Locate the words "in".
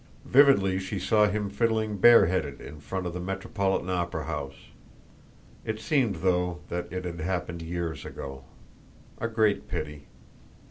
2.59-2.79